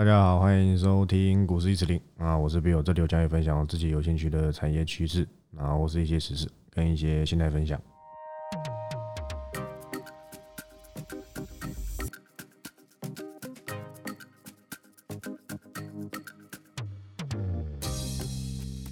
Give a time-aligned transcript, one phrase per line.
[0.00, 7.78] 大家好，欢迎收听股市一词零啊，我是 Bill，这里有将会分享我自己有兴趣的产业趋势，然后是一些时事跟一些心态分享。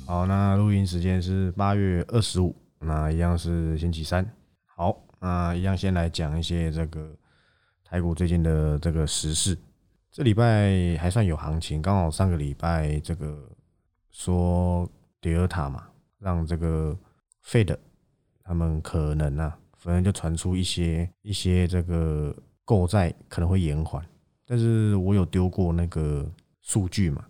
[0.05, 4.31] 好，那录音时间是八月二十五，那一样是星期三。
[4.67, 7.17] 好，那一样先来讲一些这个
[7.83, 9.57] 台股最近的这个时事。
[10.11, 13.49] 这礼拜还算有行情，刚好上个礼拜这个
[14.11, 14.89] 说
[15.21, 15.87] 迪尔塔嘛，
[16.19, 16.97] 让这个
[17.43, 17.79] 费的
[18.43, 24.05] 他们可能啊，反正就传出一些一些这个购债可能会延缓，
[24.47, 26.29] 但是我有丢过那个
[26.63, 27.25] 数据嘛，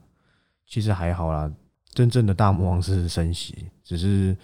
[0.67, 1.53] 其实还好啦。
[1.93, 4.37] 真正的大魔王是升息，只是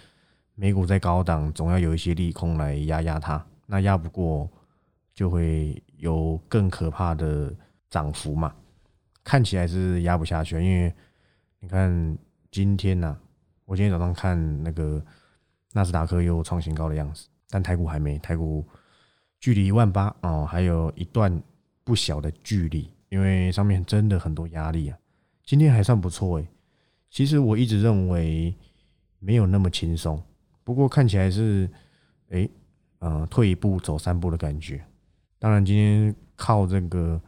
[0.55, 3.43] 美股在高档，总要有一些利空来压压它。
[3.65, 4.49] 那压不过，
[5.13, 7.53] 就会有更可怕的
[7.95, 8.53] 涨幅嘛。
[9.23, 10.93] 看起来是压不下去，因为
[11.61, 12.17] 你看
[12.51, 13.17] 今天呢，
[13.63, 15.01] 我今天早上看那个
[15.71, 18.67] 纳斯达克又创新高的样子，但台股还没，台股
[19.39, 21.41] 距离一万八哦，还有一段
[21.85, 24.97] 不小的距离，因为上面真的很多压力啊。
[25.45, 26.47] 今天还算不错诶。
[27.09, 28.53] 其实我一直认为
[29.19, 30.21] 没有那么轻松，
[30.65, 31.67] 不过看起来是，
[32.29, 32.47] 哎，
[32.99, 34.83] 呃，退一步走三步的感觉。
[35.39, 37.19] 当然今天靠这个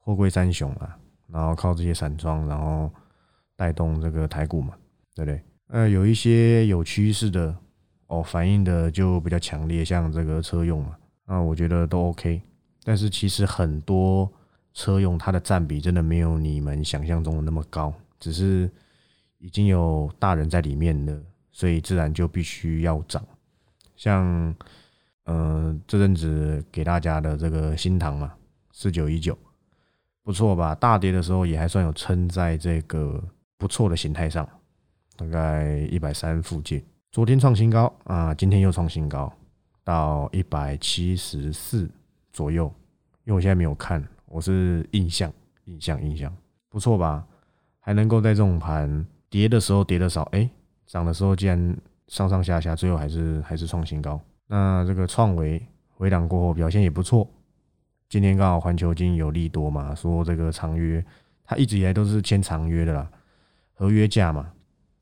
[0.00, 0.98] 货柜三雄啊，
[1.28, 2.90] 然后靠这些散装，然后
[3.54, 4.74] 带动这个台股嘛，
[5.14, 5.42] 对不对？
[5.68, 7.54] 呃，有一些有趋势的
[8.08, 12.42] 哦，反应的就比较强烈，像这个车用嘛，那我觉得都 OK。
[12.82, 14.28] 但是其实很多
[14.74, 18.70] 车用它的占比真的没有你们想象中的那么高，只是。
[19.42, 21.18] 已经有大人在里面了，
[21.50, 23.26] 所以自然就必须要涨。
[23.96, 24.54] 像，
[25.24, 28.34] 嗯，这阵子给大家的这个新塘嘛，
[28.70, 29.34] 四九一九，
[30.22, 30.74] 不错吧？
[30.74, 33.22] 大跌的时候也还算有撑在这个
[33.58, 34.48] 不错的形态上，
[35.16, 36.82] 大概一百三附近。
[37.10, 39.32] 昨天创新高啊，今天又创新高
[39.82, 41.90] 到一百七十四
[42.32, 42.72] 左右。
[43.24, 45.32] 因为我现在没有看，我是印象，
[45.64, 46.34] 印象，印象，
[46.68, 47.24] 不错吧？
[47.78, 49.06] 还能够在这种盘。
[49.28, 50.50] 跌的时候跌的少，哎，
[50.86, 51.76] 涨的时候竟然
[52.08, 54.20] 上上下下，最后还是还是创新高。
[54.48, 57.28] 那这个创维回档过后表现也不错。
[58.10, 61.02] 今天刚好环球金有利多嘛，说这个长约，
[61.44, 63.08] 他一直以来都是签长约的啦，
[63.72, 64.50] 合约价嘛。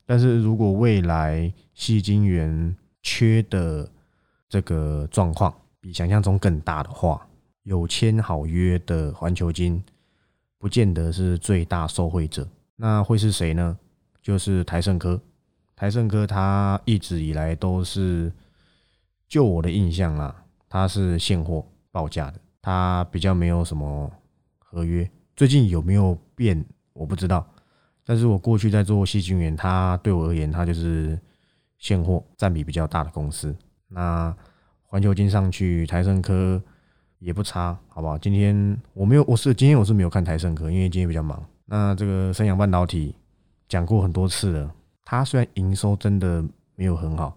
[0.05, 3.91] 但是如果未来细金元缺的
[4.47, 7.27] 这个状况比想象中更大的话，
[7.63, 9.83] 有签好约的环球金
[10.59, 13.79] 不见得是最大受惠者，那会是谁呢？
[14.21, 15.19] 就是台盛科，
[15.75, 18.31] 台盛科它一直以来都是，
[19.27, 24.11] 就我的印象啦，它是现货报价的，它比较没有什么
[24.59, 25.09] 合约。
[25.37, 27.47] 最近有没有变，我不知道。
[28.05, 31.19] 但是我过去在做细菌源，它对我而言，它就是
[31.79, 33.55] 现货占比比较大的公司。
[33.89, 34.35] 那
[34.85, 36.63] 环球金上去，台盛科
[37.19, 38.17] 也不差，好不好？
[38.19, 41.45] 今天我没有，我是今天我是没有看台盛科，因为今天比较忙。
[41.67, 43.15] 那这个升阳半导体。
[43.69, 44.75] 讲过很多次了，
[45.05, 46.43] 它虽然营收真的
[46.75, 47.37] 没有很好，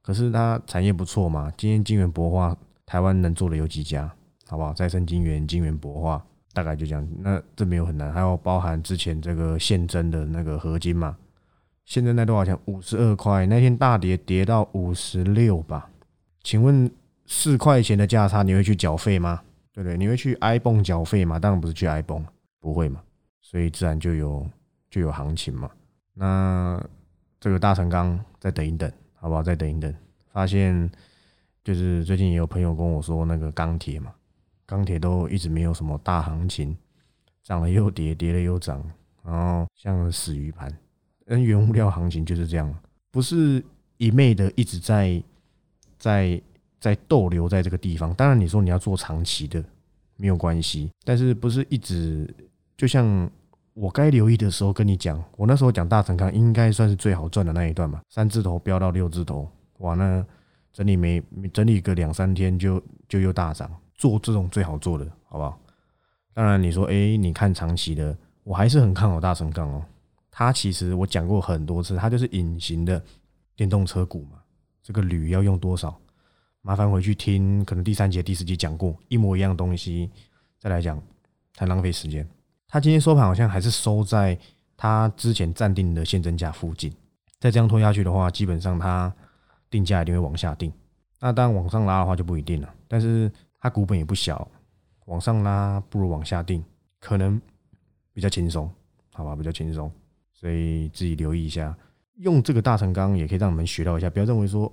[0.00, 1.52] 可是它产业不错嘛。
[1.56, 2.56] 今天晶圆博化，
[2.86, 4.14] 台湾能做的有几家，
[4.46, 4.72] 好不好？
[4.72, 7.06] 再生晶圆、晶圆薄化，大概就这样。
[7.18, 11.16] 那这没有很难，还有包含之前这个现增的那个合金嘛。
[11.84, 12.58] 现在那多少钱？
[12.66, 15.90] 五十二块，那天大跌跌到五十六吧。
[16.42, 16.90] 请问
[17.26, 19.42] 四块钱的价差，你会去缴费吗？
[19.72, 19.96] 对不对？
[19.96, 21.38] 你会去 iPhone 缴费吗？
[21.38, 22.24] 当然不是去 iPhone，
[22.60, 23.00] 不会嘛。
[23.40, 24.46] 所以自然就有。
[24.92, 25.70] 就有行情嘛？
[26.12, 26.78] 那
[27.40, 29.42] 这个大成钢再等一等，好不好？
[29.42, 29.90] 再等一等。
[30.30, 30.90] 发现
[31.64, 34.12] 就是最近也有朋友跟我说，那个钢铁嘛，
[34.72, 36.74] 钢铁都一直没有什么大行情，
[37.42, 38.82] 涨了又跌，跌了又涨，
[39.22, 40.74] 然后像死鱼盘。
[41.26, 42.74] 嗯，原物料行情就是这样，
[43.10, 43.62] 不是
[43.98, 45.22] 一昧的一直在
[45.98, 46.40] 在
[46.80, 48.14] 在逗留在这个地方。
[48.14, 49.62] 当然，你说你要做长期的
[50.16, 52.34] 没有关系，但是不是一直
[52.74, 53.30] 就像。
[53.74, 60.22] 我该留意的时候跟你讲，我那时候讲大成康应该算是最好赚的那一段嘛，三字头飙到六字头，哇，那
[60.74, 61.22] 整理没
[61.54, 65.56] 整理个两三天就就又大涨，做这种最好做的，好不好？
[66.34, 69.80] 当然你说，哎，你看长期的，我还是很看好大成钢哦。
[70.28, 73.00] 它其实我讲过很多次，它就是隐形的
[73.54, 74.40] 电动车股嘛。
[74.82, 75.96] 这个铝要用多少？
[76.62, 80.10] 麻烦回去听，可能第三节、第四节讲过一模一样东西，
[80.58, 81.00] 再来讲，
[81.54, 82.28] 太浪费时间。
[82.66, 84.36] 它今天收盘好像还是收在
[84.76, 86.92] 它之前暂定的现增价附近，
[87.38, 89.14] 再这样拖下去的话，基本上它
[89.70, 90.72] 定价一定会往下定。
[91.20, 93.30] 那当然往上拉的话就不一定了，但是
[93.62, 94.50] 它股本也不小，
[95.04, 96.64] 往上拉不如往下定，
[96.98, 97.40] 可能
[98.12, 98.68] 比较轻松，
[99.12, 99.88] 好吧，比较轻松，
[100.32, 101.72] 所以自己留意一下。
[102.16, 104.68] 用这个大成钢也可以让你们学到一下，不要认为说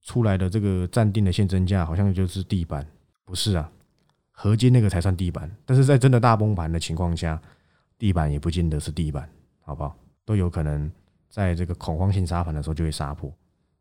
[0.00, 2.86] 出来的这个暂定的现增价好像就是地板，
[3.26, 3.70] 不是啊，
[4.30, 5.54] 合金那个才算地板。
[5.66, 7.38] 但是在真的大崩盘的情况下，
[7.98, 9.28] 地板也不见得是地板，
[9.60, 9.94] 好不好？
[10.24, 10.90] 都有可能
[11.28, 13.30] 在这个恐慌性杀盘的时候就会杀破。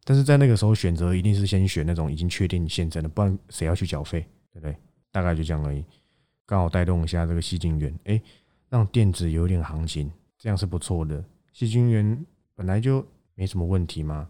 [0.09, 4.21] 但是在那个时候选择一定是先选那种已经确定现增的，不然谁要去缴费，
[4.51, 4.75] 对不对？
[5.11, 5.85] 大概就这样而已，
[6.47, 8.19] 刚好带动一下这个细晶元，哎，
[8.69, 11.23] 让电子有点行情，这样是不错的。
[11.53, 12.25] 细晶元。
[12.55, 14.27] 本来就没什么问题嘛，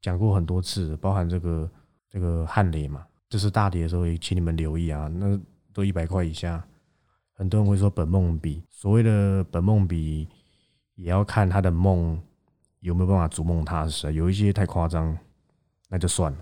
[0.00, 1.70] 讲过很多次，包含这个
[2.08, 5.38] 这个汉雷嘛，这是大跌的时候也请你们留意啊，那
[5.74, 6.66] 都一百块以下，
[7.34, 10.26] 很多人会说本梦比，所谓的本梦比
[10.94, 12.18] 也要看他的梦
[12.80, 15.16] 有没有办法逐梦踏实啊，有一些太夸张，
[15.88, 16.38] 那就算了，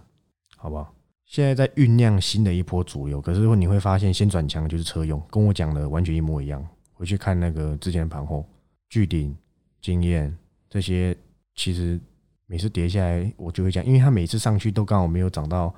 [0.56, 0.94] 好不好？
[1.25, 6.67] 现在在酝酿新的一波主流，可是你会发现先转强就是车用，跟我讲的完全一模一样。
[6.94, 8.49] 回去看那个之前的盘后，
[8.88, 9.37] 巨顶
[9.81, 10.35] 经验。
[10.70, 11.17] 这些
[11.55, 12.00] 其实
[12.46, 15.75] 每次跌下来，我就会讲，因为它每次上去都刚好没有涨到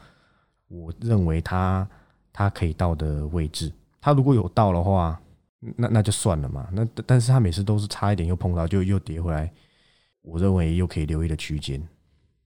[0.69, 1.89] 我认为它
[2.33, 3.73] 它可以到的位置。
[4.01, 5.21] 它如果有到的话，
[5.77, 6.69] 那那就算了嘛。
[6.73, 9.53] 那但是它每次都是差一点又碰到，就又跌回来。
[10.23, 11.83] 我认为又可以留意的区间，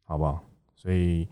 [0.05, 0.43] 好不好？
[0.75, 1.29] 所以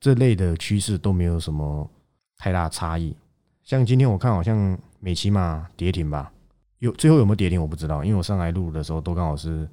[0.00, 1.88] 这类的趋势都没有什么
[2.36, 3.16] 太大差异。
[3.62, 6.32] 像今天我看好像美期嘛跌停吧，
[6.78, 9.68] 有最后有没有跌停我不知道，因为我上来录的时候都刚好是。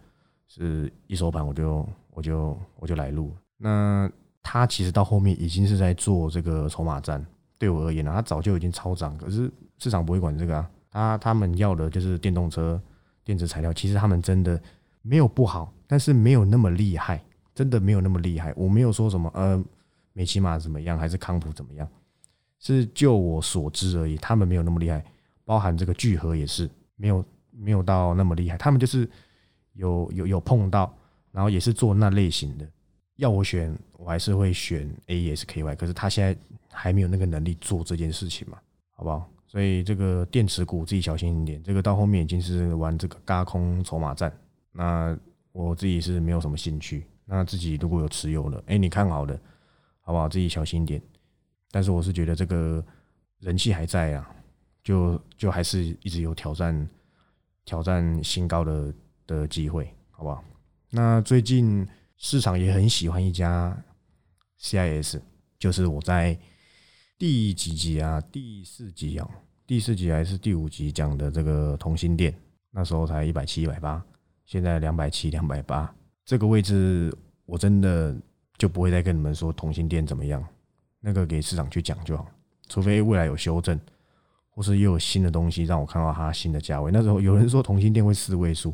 [0.51, 4.11] 是一收盘我就我就我就来录，那
[4.41, 7.23] 他其实到后面已经是在做这个筹码战，
[7.59, 9.47] 对我而言呢，他早就已经超涨，可是
[9.77, 12.81] 市场不会管这个啊，他他们要的就是电动车
[13.23, 14.59] 电子材料，其实他们真的
[15.01, 17.23] 没有不好，但是没有那么厉害，
[17.53, 18.53] 真的没有那么厉害。
[18.55, 19.63] 我没有说什么呃
[20.13, 21.87] 美骑马怎么样，还是康普怎么样，
[22.59, 25.03] 是就我所知而已，他们没有那么厉害，
[25.45, 29.09] 包含这个聚合也是没有没有到那么厉害，他们就是。
[29.73, 30.93] 有有有碰到，
[31.31, 32.67] 然后也是做那类型的，
[33.15, 35.75] 要我选，我还是会选 A S K Y。
[35.75, 36.37] 可是他现在
[36.69, 38.57] 还没有那个能力做这件事情嘛，
[38.91, 39.29] 好不好？
[39.47, 41.63] 所以这个电池股自己小心一点。
[41.63, 44.29] 这个到后面已经是玩这个嘎空筹码战，
[44.71, 45.17] 那
[45.51, 47.05] 我自己是没有什么兴趣。
[47.25, 49.39] 那自己如果有持有的，哎，你看好的，
[50.01, 50.27] 好不好？
[50.27, 51.01] 自己小心点。
[51.71, 52.83] 但是我是觉得这个
[53.39, 54.35] 人气还在啊，
[54.83, 56.89] 就就还是一直有挑战
[57.65, 58.93] 挑战新高的。
[59.29, 60.43] 的机会，好不好？
[60.89, 61.87] 那最近
[62.17, 63.79] 市场也很喜欢一家
[64.59, 65.21] CIS，
[65.59, 66.35] 就是我在
[67.15, 68.19] 第几集啊？
[68.31, 69.29] 第四集啊？
[69.67, 72.33] 第四集还是第五集讲的这个同心店，
[72.71, 74.03] 那时候才一百七、一百八，
[74.49, 75.93] 现在两百七、两百八，
[76.25, 77.15] 这个位置
[77.45, 78.15] 我真的
[78.57, 80.43] 就不会再跟你们说同心店怎么样，
[80.99, 82.25] 那个给市场去讲就好，
[82.67, 83.79] 除非未来有修正，
[84.49, 86.91] 或是又有新的东西让我看到它新的价位。
[86.91, 88.73] 那时候有人说同心店会四位数。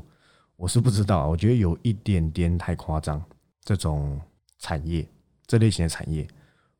[0.55, 3.21] 我是不知道，我觉得有一点点太夸张。
[3.61, 4.17] 这种
[4.57, 5.05] 产业，
[5.45, 6.25] 这类型的产业，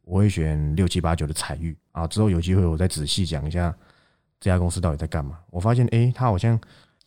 [0.04, 2.08] 我会选六七八九的彩玉啊。
[2.08, 3.76] 之后有机会我再仔细讲一下
[4.40, 5.38] 这家公司到底在干嘛。
[5.50, 6.58] 我发现，哎，它好像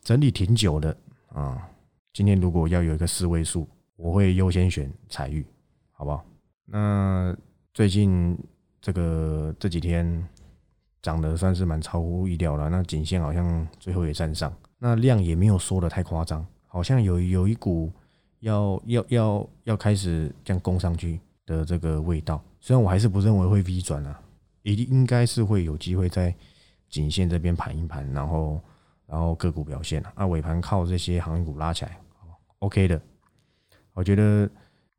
[0.03, 0.95] 整理挺久的
[1.29, 1.67] 啊。
[2.13, 5.47] 今天如果要有一个四位数，我会优先选彩玉，
[5.93, 6.25] 好不好？
[6.65, 7.37] 那
[7.73, 8.37] 最近
[8.81, 10.27] 这个这几天
[11.01, 12.69] 涨得算是蛮超乎意料了。
[12.69, 16.45] 那颈线好像最后也站上，那量也没有缩的太夸张。
[16.67, 17.91] 好像有有一股
[18.41, 24.21] 要要要要开始这样攻上去的这个味道，虽然我还是不认为会 V 转啊，
[24.63, 26.35] 一定应该是会有机会在
[26.91, 28.61] 颈线这边盘一盘，然后
[29.09, 31.99] 然后个股表现啊，尾盘靠这些航运股拉起来
[32.59, 33.01] ，OK 的。
[33.95, 34.49] 我觉得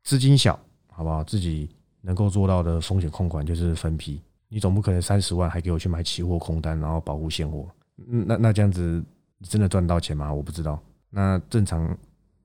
[0.02, 1.22] 资金小，好不好？
[1.22, 9.02] 自己能够做到的风险控管就是分批，你总不可能三十万还给我去买期货空单，然后保护现货，那那这样子
[9.42, 10.34] 真的赚到钱吗？
[10.34, 10.78] 我不知道。
[11.08, 11.96] 那正常，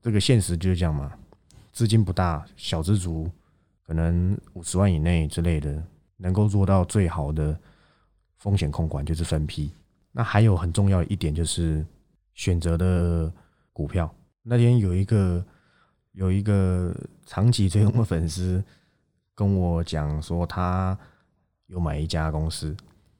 [0.01, 1.11] 这个现实就是这样嘛。
[1.71, 3.29] 资金不大，小资族
[3.85, 5.83] 可能五十万以内之类的，
[6.15, 7.59] 能够做到最好的
[8.37, 9.71] 风险控管就是分批。
[10.17, 11.85] 那还有很重要的一点就是
[12.33, 13.29] 选择的
[13.73, 14.09] 股票。
[14.43, 15.45] 那天有一个
[16.13, 16.95] 有一个
[17.25, 18.63] 长期追踪的粉丝
[19.33, 20.97] 跟我讲说，他
[21.67, 22.73] 有买一家公司，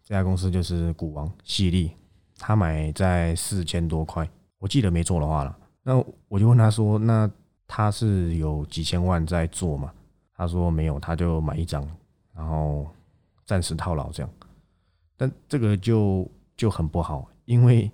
[0.06, 1.92] 这家公司就是股王系列，
[2.40, 4.26] 他买在四千多块。
[4.60, 7.30] 我记得没错的话了，那我就问他说：“那
[7.68, 9.92] 他是有几千万在做嘛？”
[10.34, 11.86] 他说没有，他就买一张，
[12.34, 12.88] 然后
[13.46, 14.32] 暂时套牢这样。
[15.18, 16.26] 但这个就
[16.56, 17.92] 就很不好，因为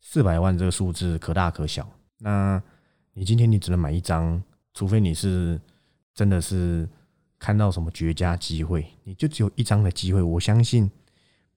[0.00, 1.88] 四百万这个数字可大可小。
[2.18, 2.62] 那
[3.12, 4.42] 你今天你只能买一张，
[4.74, 5.60] 除非你是
[6.14, 6.88] 真的是
[7.38, 10.22] 看到什么绝佳机会，你就只有一张的机会。
[10.22, 10.90] 我相信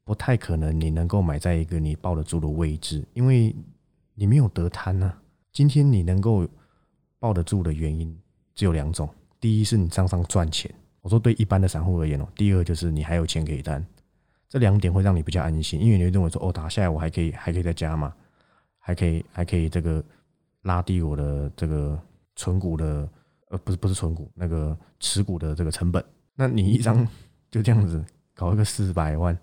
[0.04, 3.56] 不太可能你能够买在一个你抱得住的位置，因为
[4.13, 5.13] 你没有得摊呢。
[5.51, 6.48] 今天你能够
[7.18, 8.18] 抱得住的原因
[8.54, 9.08] 只有两种：
[9.39, 10.70] 第一是你账上赚钱，
[11.01, 13.86] 我说对一般的散户而言哦；第二就是你还有钱可以摊。
[14.56, 18.14] 这两点会让你比较安心，因为你会认为说哦，打下来我还可以，还可以再加嘛，
[18.80, 20.02] 还可以，还可以这个
[20.62, 22.00] 拉低我的这个
[22.38, 23.06] 存股的，
[23.50, 26.02] 呃，不是不是存股，那个持股的这个成本。
[26.36, 27.06] 那你一张
[27.52, 28.02] 就这样子
[28.34, 29.38] 搞一个四百万，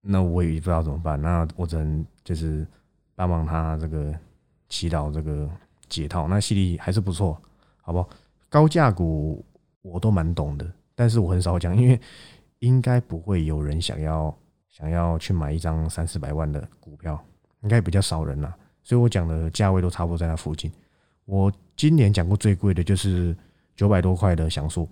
[0.00, 1.20] 那我也不知道怎么办。
[1.20, 2.64] 那我只能就是
[3.16, 4.14] 帮忙他这个
[4.68, 5.50] 祈祷这个
[5.88, 6.28] 解套。
[6.28, 7.36] 那犀利还是不错，
[7.80, 8.08] 好不好？
[8.48, 9.44] 高价股
[9.82, 12.00] 我都蛮懂的，但是我很少讲，因为。
[12.60, 14.34] 应该不会有人想要
[14.68, 17.22] 想要去买一张三四百万的股票，
[17.62, 18.56] 应该比较少人啦。
[18.82, 20.72] 所以我讲的价位都差不多在那附近。
[21.26, 23.36] 我今年讲过最贵的就是
[23.76, 24.88] 九百多块的享受，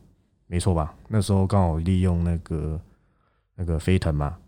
[0.46, 0.94] 没错吧？
[1.08, 2.80] 那时候刚好利用那个
[3.54, 4.38] 那个飞腾嘛，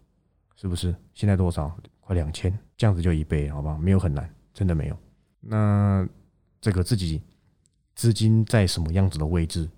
[0.56, 0.94] 是不是？
[1.14, 1.74] 现在多少？
[2.00, 3.78] 快两千，这样子就一倍，好吧？
[3.78, 4.96] 没有很难，真的没有。
[5.40, 6.06] 那
[6.60, 7.22] 这个自己
[7.94, 9.68] 资金在什么样子的位置，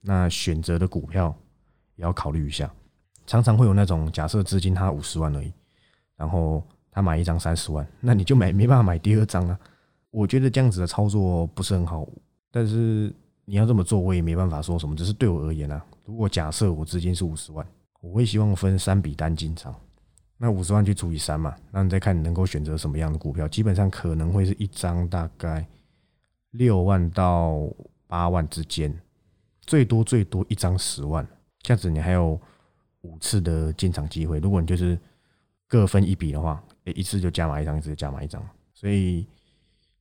[0.00, 1.34] 那选择的股票
[1.94, 2.72] 也要考虑一下。
[3.26, 5.52] 常常会有那种假设资金他五十万而已，
[6.16, 9.58] 然后他买一张三十万，那你就买没办法买第二张啊。
[10.10, 12.06] 我觉得这样子的操作不是很好，
[12.50, 13.12] 但是
[13.44, 14.94] 你要这么做，我也没办法说什么。
[14.94, 17.66] 只是对我而言啊，如果假设我资金是五十万，
[18.00, 19.74] 我会希望分三笔单进场，
[20.38, 25.66] 那五十万去除以三嘛，那你再看你能够选择什么样的股票，基本上可能会是一张大概
[26.52, 27.68] 六万到
[28.06, 28.96] 八万之间，
[29.62, 31.26] 最多最多一张十万，
[31.60, 32.40] 这样子你还有。
[33.06, 34.98] 五次的进场机会，如果你就是
[35.68, 38.42] 各分一笔的话，一次就加码一张，一次就加码一张。
[38.74, 39.26] 所以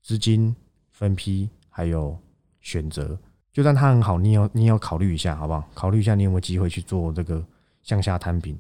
[0.02, 0.56] 资金
[0.92, 2.18] 分批还有
[2.62, 3.18] 选择，
[3.52, 5.64] 就算它很好，你要你要考虑一下，好不好？
[5.74, 7.46] 考虑一下你有没有机会去做这个
[7.84, 8.58] 向下摊平，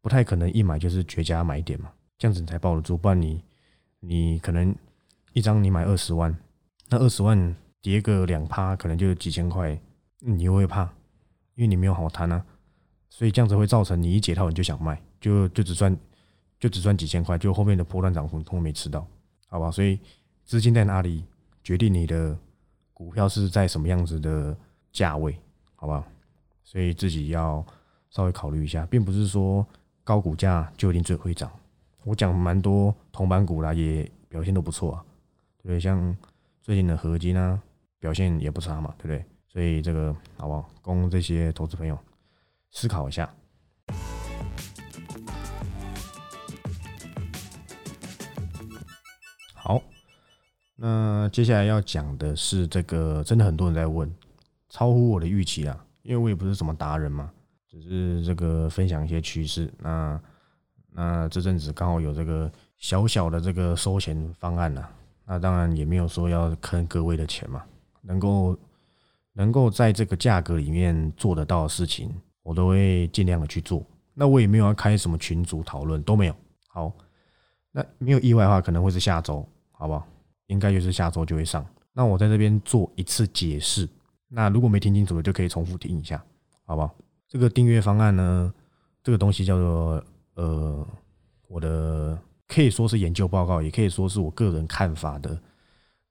[0.00, 2.96] 不太可能一买就是绝佳买点嘛，这样子你才抱得住。
[2.96, 3.42] 不然你
[4.00, 4.74] 你可能
[5.32, 6.34] 一张你买二十万，
[6.88, 9.78] 那二十万跌个两趴，可能就几千块，
[10.18, 10.84] 你又会怕，
[11.54, 12.44] 因为你没有好摊啊。
[13.12, 15.94] 所以这样子会造成你一解套你就想卖，就就只赚
[16.58, 19.06] 就只赚几千块，就后面的波段涨幅通通没吃到，
[19.48, 19.70] 好吧？
[19.70, 20.00] 所以
[20.46, 21.22] 资金在哪里
[21.62, 22.34] 决定你的
[22.94, 24.56] 股票是在什么样子的
[24.92, 25.38] 价位，
[25.74, 26.02] 好吧？
[26.64, 27.62] 所以自己要
[28.08, 29.64] 稍微考虑一下，并不是说
[30.02, 31.52] 高股价就一定最会涨。
[32.04, 35.04] 我讲蛮多铜板股啦，也表现都不错啊，
[35.58, 35.78] 对不对？
[35.78, 36.16] 像
[36.62, 37.60] 最近的合金啊，
[38.00, 39.22] 表现也不差嘛，对不对？
[39.48, 40.70] 所以这个好不好？
[40.80, 41.98] 供这些投资朋友。
[42.72, 43.32] 思考一下。
[49.54, 49.80] 好，
[50.74, 54.12] 那接下来要讲的是这个，真的很多人在问，
[54.68, 55.86] 超乎我的预期啊！
[56.02, 57.30] 因为我也不是什么达人嘛，
[57.68, 59.72] 只是这个分享一些趋势。
[59.78, 60.20] 那
[60.90, 64.84] 那这阵子刚好有这个小小的这个收钱方案呢，
[65.24, 67.62] 那当然也没有说要坑各位的钱嘛，
[68.00, 68.58] 能够
[69.34, 72.12] 能够在这个价格里面做得到的事情。
[72.42, 73.84] 我都会尽量的去做，
[74.14, 76.34] 那我也没有要开什么群组讨论，都没有。
[76.68, 76.92] 好，
[77.70, 80.06] 那没有意外的话，可能会是下周，好不好？
[80.46, 81.64] 应该就是下周就会上。
[81.92, 83.88] 那我在这边做一次解释，
[84.28, 86.22] 那如果没听清楚的，就可以重复听一下，
[86.64, 86.94] 好不好？
[87.28, 88.52] 这个订阅方案呢，
[89.02, 90.86] 这个东西叫做呃，
[91.48, 92.18] 我的
[92.48, 95.38] 可以说是研究报告，也可以说是我个人看法的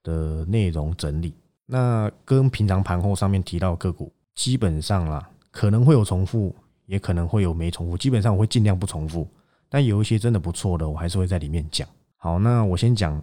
[0.04, 1.34] 的内容整理。
[1.66, 5.30] 那跟平常盘后上面提到个股，基本上啦。
[5.52, 6.56] 可能会有重复，
[6.86, 7.98] 也可能会有没重复。
[7.98, 9.28] 基本上我会尽量不重复，
[9.70, 11.88] 但有一些真的不错的，我还是会在里面讲。
[12.16, 13.22] 好，那我先讲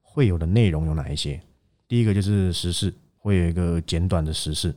[0.00, 1.40] 会有的内容有哪一些。
[1.88, 4.74] 第一个就是时事，会有一个简短的时事。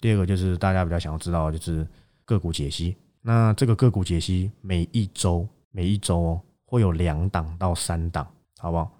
[0.00, 1.86] 第二个就是大家比较想要知道，就是
[2.24, 2.96] 个股解析。
[3.22, 8.26] 那这个个股解析每一周每一周哦会有两档到三档，
[8.58, 8.92] 好不好？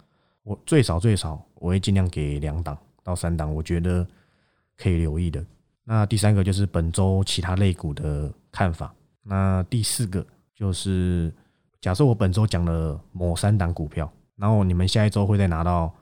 [0.42, 4.06] 我最少最少我会尽量给两档到三档，我觉得
[4.76, 5.44] 可以留意的。
[5.88, 8.92] 那第三个就是本周其他类股的看法。
[9.22, 11.32] 那第四个就是
[11.80, 15.94] 假设我本周讲了某三档股票，然后你们下一周会再拿到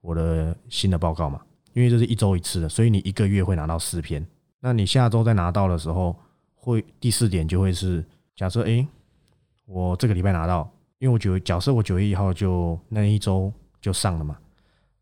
[0.00, 1.40] 我的新的报告嘛？
[1.72, 4.26] 因为这是一周一次的，所以你一个月会拿到四篇。
[4.58, 6.16] 那你下周再拿到的时候，
[6.56, 8.04] 会第四点就会是
[8.34, 8.84] 假设，诶，
[9.66, 10.68] 我这个礼拜拿到，
[10.98, 14.36] 因为我九假设我九月一号就那一周就上了嘛。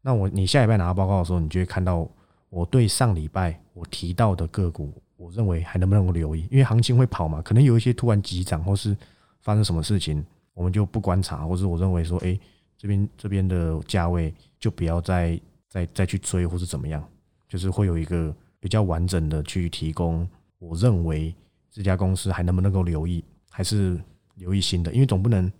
[0.02, 2.06] 那我你下礼拜拿到报告的时候，你就会看到。
[2.48, 6.46] 我对上礼拜我提到的个股，我认为还能不能够留意？
[6.50, 8.96] 因为行情会跑嘛，可能有一些突然急涨，或是
[9.42, 10.24] 发生什么事情，
[10.54, 12.38] 我们就不观察，或是我认为说，哎，
[12.76, 17.02] 这边这边的价位就不要再再再去追，或是怎么样，
[17.48, 20.26] 就是会有一个比较完整的去提供。
[20.58, 21.34] 我认为
[21.70, 24.00] 这家公司还能不能够留意，还是
[24.36, 25.52] 留意新的，因为总不能，因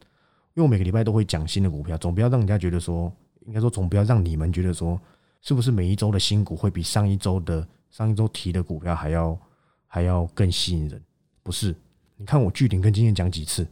[0.55, 3.13] 为我每个礼拜都会讲新的股票，总不要让人家觉得说，
[3.47, 4.99] 应该说总不要让你们觉得说，
[5.41, 9.39] 是不是每一周的新股会比上一周的上一周提的股票还要
[9.87, 11.03] 还要更吸引人？
[11.43, 11.75] 不是，
[12.17, 13.67] 你看我巨顶跟今天讲几次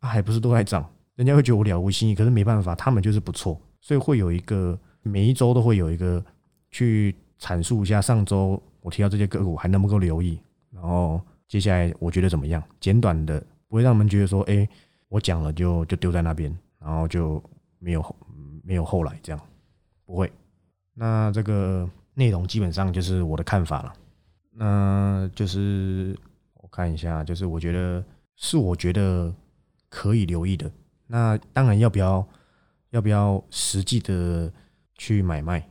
[0.00, 6.24] 啊，还不是都在涨，人家会觉得我了无新意，可是没办法，他们就是不错，所以会有一个每一周都会有一个
[6.70, 11.20] 去阐述一下上周我提到这些个股还能不够留意，然后。
[11.50, 12.62] 接下来我觉得怎么样？
[12.78, 14.68] 简短的，不会让他们觉得说，哎，
[15.08, 17.42] 我讲了就就丢在那边，然后就
[17.80, 18.16] 没有
[18.62, 19.40] 没有后来这样，
[20.06, 20.30] 不会。
[20.94, 23.92] 那这个内容基本上就是我的看法了。
[24.52, 26.16] 那就是
[26.54, 28.04] 我看一下，就是我觉得
[28.36, 29.34] 是我觉得
[29.88, 30.70] 可以留意的。
[31.06, 32.26] 那当然要不要
[32.90, 34.52] 要不要实际的
[34.96, 35.66] 去买卖，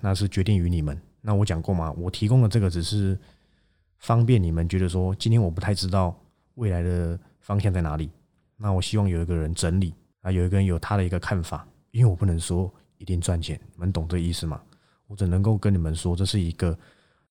[0.00, 1.00] 那是决定于你们。
[1.20, 3.18] 那我讲过嘛，我提供的这个只是。
[3.98, 6.12] 方便你们觉得说，今天我不太知道
[6.56, 8.10] 未来的方向在哪里，
[8.56, 12.68] 那我希望有一个人整理啊，有一个人有他的一个看法，因为我不能说
[13.02, 14.62] 一定赚钱，你们懂这意思吗？
[15.08, 16.78] 我只能够跟你们说这是一个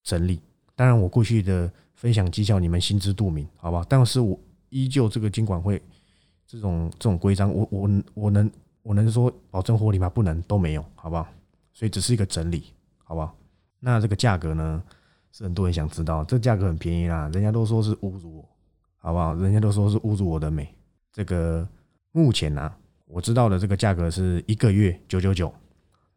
[0.03, 0.41] 整理。
[0.75, 3.85] 当然，我过去的分享绩效你们心知肚明，好吧？
[3.87, 4.37] 但是我
[4.69, 5.81] 依旧这个监管会
[6.45, 8.51] 这种这种规章，我我我能
[8.83, 10.09] 我能说保证获利吗？
[10.09, 11.25] 不能，都没有，好不好？
[11.73, 12.65] 所以只是一个整理，
[13.03, 13.33] 好不好？
[13.79, 14.83] 那这个价格呢？
[15.33, 18.49] 是很多人想知道，这价格很便宜啦，人家都说是侮辱我，
[18.97, 19.33] 好不好？
[19.35, 20.67] 人家都说是侮辱我的美。
[21.13, 21.65] 这个
[22.11, 22.69] 目前呢，
[23.05, 25.49] 我知道的这个价格是一个月九九九，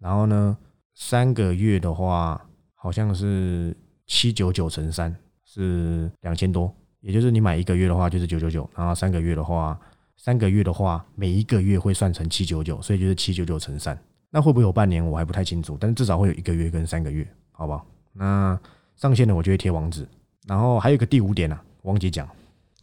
[0.04, 0.54] 然后呢，
[0.92, 2.38] 三个月的话
[2.74, 3.74] 好像是
[4.06, 6.70] 七九九乘三是两千多，
[7.00, 9.80] 也就是你买一个月的话就是九九九，然后三个月的话，
[10.18, 13.98] 三个月的话每一个月会算成七九九，所以就是七九九乘三。
[14.28, 17.86] 那会不会有半年我还不太清楚，但是至少会有一个月跟三个月，好不好？
[18.12, 18.60] 那。
[18.96, 20.06] 上线的我就会贴网址，
[20.46, 22.28] 然后还有一个第五点呢，忘记讲，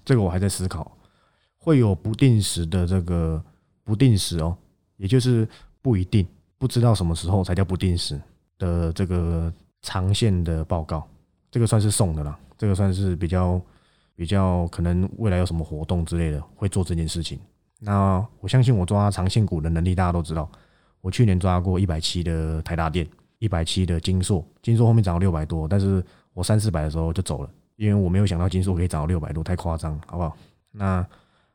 [0.03, 0.91] 这个我还在思考，
[1.55, 3.41] 会有不定时的这个
[3.85, 4.57] 不定时哦，
[4.97, 5.47] 也就是
[5.81, 6.27] 不一定
[6.61, 8.21] 不知道什么时候才叫不定时
[8.59, 9.51] 的这个
[9.81, 11.07] 长线的报告，
[11.49, 13.59] 这个算是送的了，这个算是比较
[14.15, 17.39] 比较可能未来有什么活动之类的会做这件事情。
[17.79, 20.47] 那我相信我抓长线股的能力，大家都知道，
[21.01, 23.07] 我去年抓过一百七的台达电。
[23.39, 30.37] 一百七的金硕，金硕后面涨到六百多，但是我三四百的时候就走了，因为我没有想到金硕可以涨到六百多，太夸张，好不好？
[30.69, 31.03] 那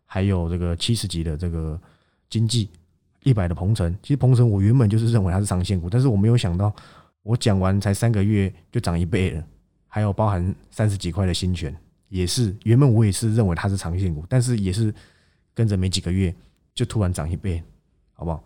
[0.04, 1.80] 还有这个七十级的这个
[2.28, 2.70] 经济，
[3.26, 6.72] 一百的鹏程，其实鹏程我原本就是认为它是长线股，但是我没有想到，
[7.24, 9.44] 我讲完才三个月就涨一倍了，
[9.88, 11.76] 还有包含三十几块的新权，
[12.08, 14.94] 也是原本我也是认为它是长线股，但是也是
[15.52, 16.32] 跟着没几个月
[16.72, 17.60] 就突然涨一倍，
[18.12, 18.40] 好不好？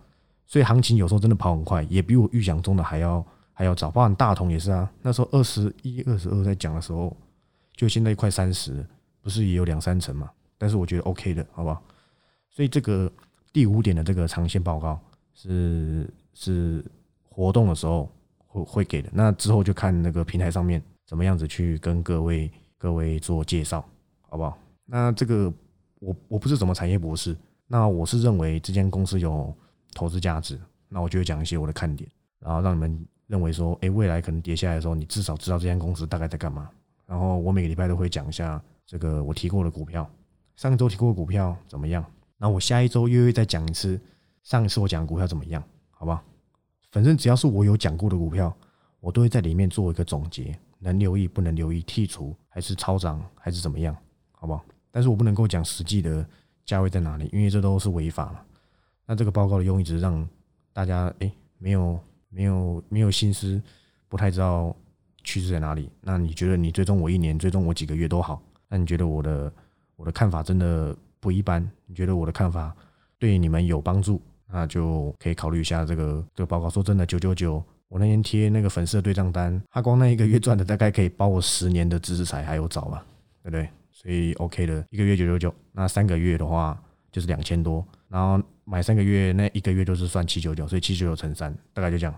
[0.47, 3.90] 所以行情有时候真的跑很快，也比我预想中的还要还要早。
[3.90, 7.14] 包含大同也是啊，那时候二十一、二十二在讲的时候，
[7.77, 8.83] 就现在快三十，
[9.21, 10.31] 不是也有两三成嘛？
[10.57, 11.83] 但是我觉得 OK 的，好不好？
[12.51, 13.12] 所以这个
[13.53, 15.01] 第五点的这个长线报告
[15.35, 16.85] 是是
[17.29, 18.11] 活动的时候
[18.47, 19.09] 会会给的。
[19.13, 23.85] 那之后就看那个平台上面怎么样子去跟各位各位做介绍，
[24.29, 24.59] 好不好？
[24.87, 25.53] 那这个
[25.99, 27.37] 我我不是什么产业博士，
[27.67, 29.55] 那我是认为这间公司有。
[29.93, 30.57] 投资价值，
[30.89, 32.09] 那我就会讲一些我的看点，
[32.39, 36.71] 然后让你们认为说，哎，未来可能跌下来的时候，你至少知道这间公司大概在干嘛。
[37.09, 40.09] 然后我每个礼拜都会讲一下这个我提过的股票，
[40.55, 42.05] 上周提过的股票怎么样？
[42.42, 44.00] 那我下一周又会再讲一次
[44.42, 45.62] 上一次我讲股票怎么样？
[45.90, 46.24] 好不好？
[46.90, 48.57] 反正只要是我有讲过的股票，
[48.98, 53.94] 我都会在里面做一个总结，能留意不能留意，剔除还是超涨还是怎么样？
[54.33, 54.64] 好不好？
[54.90, 56.26] 但是我不能够讲实际的
[56.64, 58.42] 价位在哪里，因为这都是违法了。
[59.07, 60.26] 那这个报告的用意只是让
[60.72, 62.00] 大家哎没有
[62.31, 63.61] 没有没有心思，
[64.09, 64.74] 不太知道
[65.22, 65.90] 趋势在哪里。
[66.00, 68.42] 那你觉得你追踪我一年，追踪我几个月都好。
[68.68, 69.53] 那你觉得我的
[69.96, 71.62] 我的看法真的不一般？
[71.87, 72.74] 你觉得我的看法
[73.18, 74.20] 对你们有帮助？
[74.50, 76.68] 那就可以考虑一下这个这个报告。
[76.68, 83.04] 说真的，九九九，我那天贴那个粉丝的对账单，他光那一个月赚的大概可以包我十年的知识财还有早吧，
[83.42, 83.68] 对不对？
[83.92, 86.76] 所以 OK 的，一个月九九九，那三个月的话
[87.12, 88.42] 就是两千多，然后。
[88.66, 92.14] 买三个月，那一个月就是算七九九，所以七九九乘三，大概就这样。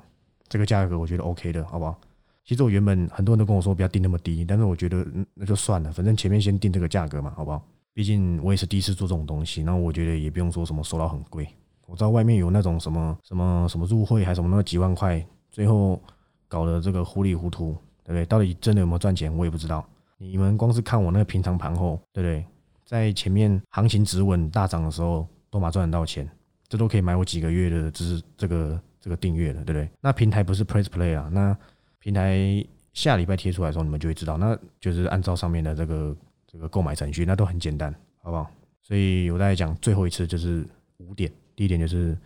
[0.48, 1.98] 这个价格我觉得 OK 的，好不好？
[2.44, 7.66] 其实我原本很多人都跟我说不要定那么低，但是我觉得那就算了，反正前面先定这个价格嘛，好不好？
[7.94, 11.46] 毕竟我也是第一次做这种东西，那我觉得也不用说什么收到很贵。
[11.86, 16.00] 我知道外面有那种什么什么什么入会还什么那几万块，最后
[16.48, 18.24] 搞得这个糊里糊涂，对不对？
[18.24, 19.84] 到底真的有没有赚钱，我也不知道。
[20.16, 22.44] 你们光是看我那个平常盘后，对不对？
[22.86, 26.28] 在前面行情止稳大涨的时候，都马赚得到钱。
[26.68, 29.90] 这都可以买我几个月的，就是这个这个订阅了，对不对？
[30.00, 31.54] 那平台不是 Press Play 啊，那
[31.98, 36.16] 平台下礼拜贴出来的时候，你们就会知道，那就是按照上面的这个
[36.52, 38.50] 这个购买程序，那都很简单，好不好？
[38.82, 40.66] 所以我再讲最后一次就是
[40.98, 42.16] 五点，第一点就是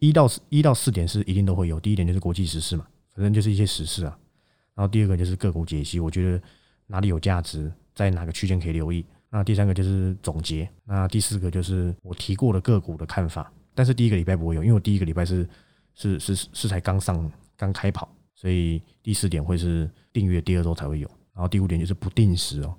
[0.00, 4.18] 一到四一到四点是一定都会有，第一点就是国际时事嘛，反正就是一些时事啊。
[4.74, 6.42] 然后第二个就是个股解析，我觉得
[6.86, 9.04] 哪里有价值，在哪个区间可以留意。
[9.28, 13.52] 那第三个就是总结，那第四个就是我提过的个股的看法。
[13.74, 15.48] 但是第一个礼拜不会有，因为我第一个礼拜是
[15.94, 21.08] 是是是才刚上刚开跑，所以第四点会是订阅第二周才会有。
[21.32, 22.74] 然后第五点就是不定时哦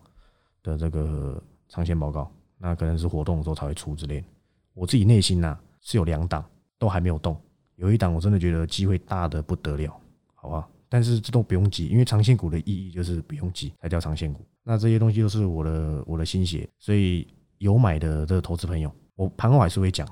[0.64, 4.28] 的这个长线报告，那可能是活动的时候才会出之类的。
[4.74, 6.44] 我自己内心呐是有两档
[6.78, 7.40] 都还没有动，
[7.76, 10.00] 有一档我真的觉得机会大的不得了，
[10.34, 10.68] 好吧？
[10.88, 14.46] 但是这都不用急，因为长线股的意义就是不用急才叫长线股。
[14.64, 17.26] 那这些东西都是我的我的心血，所以
[17.60, 20.08] 有买的这个投资朋友，我盘后还是会讲，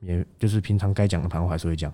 [0.00, 1.92] 也就是平常该讲的盘后还是会讲。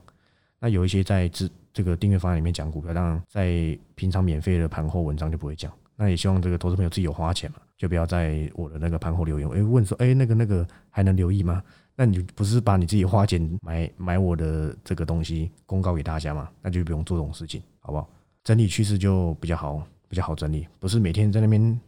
[0.59, 5.73] 那有一些在这这个订阅方案里面讲股票，当然在平常免费的盘后文章就不会讲。
[5.95, 11.61] 那也希望这个投资朋友自己有花钱嘛，就不要在我的那个盘后留言，哎问说，哎那个那个还能留意吗？
[11.97, 16.49] 那你不是把你自己花钱买买我的这个东西公告给大家吗？
[16.63, 18.09] 那就不用做这种事情，好不好？
[18.45, 21.81] 整理趋势就比较好，比较好整理，不是每天在那边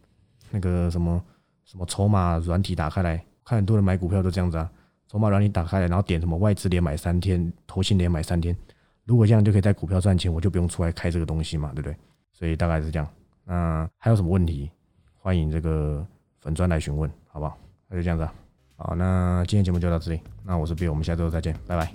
[0.51, 1.23] 那个什么
[1.63, 4.69] 什么筹码软体打开来看，很多人买股票都这样子啊，
[5.07, 8.53] 筹码软体打开来，然后点什么外资连买三天，投信连买三天，
[9.05, 11.95] 如果这样就可以在股票赚钱，我就不用出来开这个东西嘛，对不对？
[12.33, 13.07] 所以大概是这样。
[13.45, 14.69] 那还有什么问题，
[15.25, 16.05] 欢迎这个
[16.39, 17.57] 粉砖来询问好不好？
[17.87, 18.29] 那就这样子
[18.75, 21.91] 好那今天节目就到这里那我是 bill 我们下周再见拜拜。